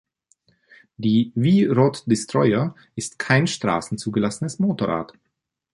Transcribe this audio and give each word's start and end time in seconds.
Die 0.97 1.31
V-Rod 1.35 2.01
Destroyer 2.07 2.73
ist 2.95 3.19
kein 3.19 3.45
straßenzugelassenes 3.45 4.57
Motorrad. 4.57 5.13